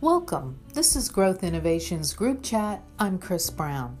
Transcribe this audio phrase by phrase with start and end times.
[0.00, 0.60] Welcome.
[0.74, 2.84] This is Growth Innovations Group Chat.
[3.00, 3.98] I'm Chris Brown.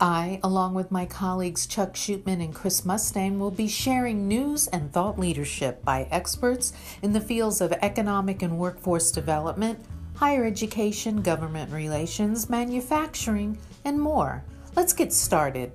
[0.00, 4.92] I, along with my colleagues Chuck Shootman and Chris Mustang, will be sharing news and
[4.92, 9.84] thought leadership by experts in the fields of economic and workforce development,
[10.14, 14.44] higher education, government relations, manufacturing, and more.
[14.76, 15.72] Let's get started.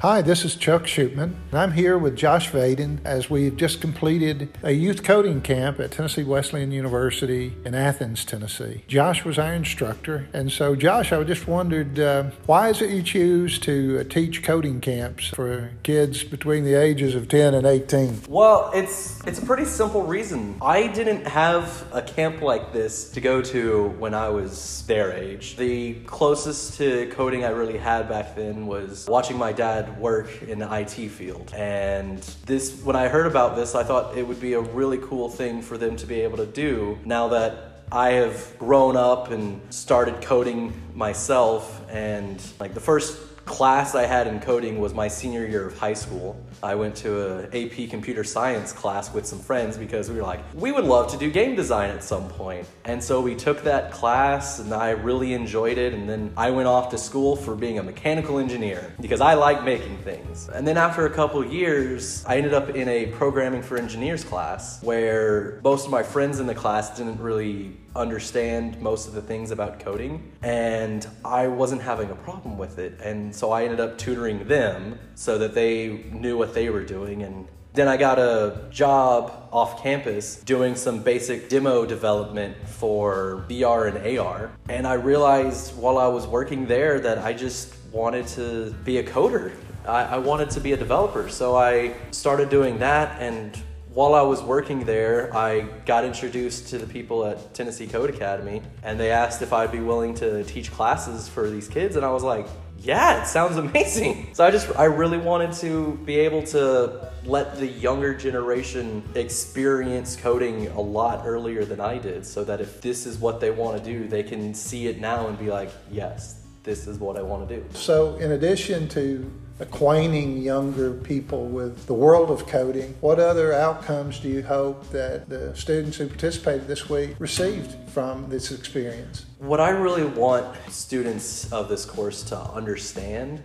[0.00, 1.36] Hi, this is Chuck Shootman.
[1.50, 5.92] and I'm here with Josh Vaden as we've just completed a youth coding camp at
[5.92, 8.84] Tennessee Wesleyan University in Athens, Tennessee.
[8.88, 13.02] Josh was our instructor, and so Josh, I just wondered uh, why is it you
[13.02, 18.24] choose to uh, teach coding camps for kids between the ages of 10 and 18?
[18.28, 20.56] Well, it's it's a pretty simple reason.
[20.60, 25.56] I didn't have a camp like this to go to when I was their age.
[25.56, 30.58] The closest to coding I really had back then was watching my dad work in
[30.58, 31.52] the IT field.
[31.54, 35.28] And this, when I heard about this, I thought it would be a really cool
[35.28, 39.60] thing for them to be able to do now that I have grown up and
[39.72, 41.82] started coding myself.
[41.90, 45.94] And like the first class I had in coding was my senior year of high
[45.94, 46.36] school.
[46.62, 50.40] I went to a AP computer science class with some friends because we were like,
[50.54, 52.66] we would love to do game design at some point.
[52.84, 55.94] And so we took that class and I really enjoyed it.
[55.94, 59.62] And then I went off to school for being a mechanical engineer because I like
[59.62, 60.48] making things.
[60.48, 64.82] And then after a couple years, I ended up in a programming for engineers class
[64.82, 69.50] where most of my friends in the class didn't really understand most of the things
[69.50, 73.00] about coding and I wasn't having a problem with it.
[73.00, 77.22] And so I ended up tutoring them so that they knew what they were doing
[77.22, 83.94] and then I got a job off campus doing some basic demo development for VR
[83.94, 84.50] and AR.
[84.70, 89.02] And I realized while I was working there that I just wanted to be a
[89.02, 89.52] coder.
[89.86, 91.28] I, I wanted to be a developer.
[91.28, 93.60] So I started doing that and
[93.96, 98.60] while I was working there, I got introduced to the people at Tennessee Code Academy,
[98.82, 102.10] and they asked if I'd be willing to teach classes for these kids, and I
[102.10, 102.46] was like,
[102.78, 104.28] yeah, it sounds amazing.
[104.34, 110.14] So I just, I really wanted to be able to let the younger generation experience
[110.14, 113.82] coding a lot earlier than I did, so that if this is what they want
[113.82, 117.22] to do, they can see it now and be like, yes, this is what I
[117.22, 117.64] want to do.
[117.72, 122.94] So, in addition to acquainting younger people with the world of coding.
[123.00, 128.28] What other outcomes do you hope that the students who participated this week received from
[128.28, 129.24] this experience?
[129.38, 133.42] What I really want students of this course to understand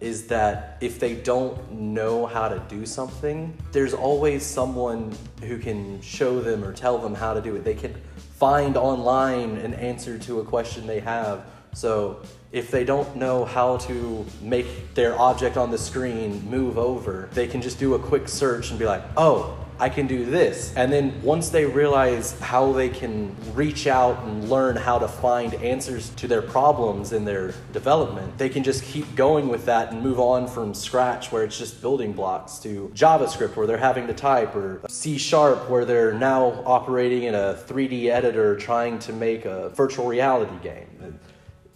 [0.00, 6.00] is that if they don't know how to do something, there's always someone who can
[6.02, 7.62] show them or tell them how to do it.
[7.62, 7.94] They can
[8.36, 11.44] find online an answer to a question they have.
[11.74, 12.20] So
[12.52, 17.46] if they don't know how to make their object on the screen move over, they
[17.46, 20.72] can just do a quick search and be like, oh, I can do this.
[20.76, 25.54] And then once they realize how they can reach out and learn how to find
[25.54, 30.02] answers to their problems in their development, they can just keep going with that and
[30.02, 34.14] move on from scratch where it's just building blocks to JavaScript where they're having to
[34.14, 39.46] type or C sharp where they're now operating in a 3D editor trying to make
[39.46, 41.18] a virtual reality game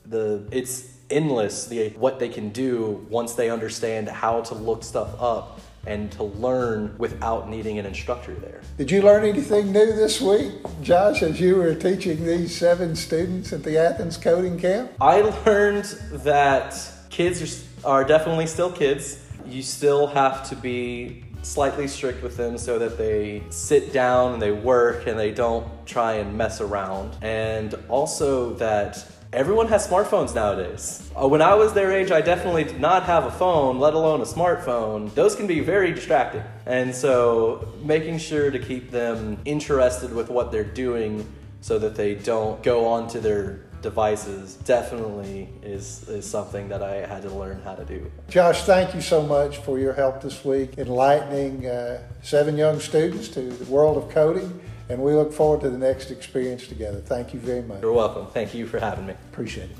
[0.08, 5.20] the it's endless the what they can do once they understand how to look stuff
[5.20, 8.60] up and to learn without needing an instructor there.
[8.76, 10.52] Did you learn anything new this week,
[10.82, 14.90] Josh, as you were teaching these seven students at the Athens Coding Camp?
[15.00, 16.76] I learned that
[17.08, 19.22] kids are, are definitely still kids.
[19.46, 24.42] You still have to be slightly strict with them so that they sit down and
[24.42, 27.16] they work and they don't try and mess around.
[27.22, 31.10] And also that Everyone has smartphones nowadays.
[31.14, 34.22] Uh, when I was their age, I definitely did not have a phone, let alone
[34.22, 35.12] a smartphone.
[35.12, 36.42] Those can be very distracting.
[36.64, 41.30] And so, making sure to keep them interested with what they're doing
[41.60, 47.20] so that they don't go onto their devices definitely is, is something that I had
[47.24, 48.10] to learn how to do.
[48.30, 53.28] Josh, thank you so much for your help this week, enlightening uh, seven young students
[53.28, 57.00] to the world of coding and we look forward to the next experience together.
[57.00, 57.82] Thank you very much.
[57.82, 58.26] You're welcome.
[58.26, 59.14] Thank you for having me.
[59.32, 59.76] Appreciate it.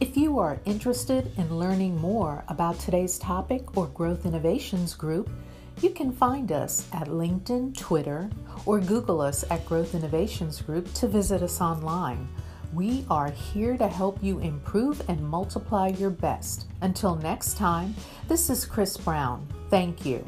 [0.00, 5.30] If you are interested in learning more about today's topic or Growth Innovations Group,
[5.80, 8.28] you can find us at LinkedIn, Twitter,
[8.66, 12.28] or Google us at Growth Innovations Group to visit us online.
[12.72, 16.66] We are here to help you improve and multiply your best.
[16.80, 17.94] Until next time,
[18.26, 19.46] this is Chris Brown.
[19.70, 20.26] Thank you.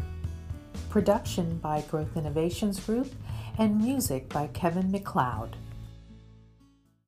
[0.90, 3.12] Production by Growth Innovations Group
[3.58, 5.56] and music by Kevin MacLeod.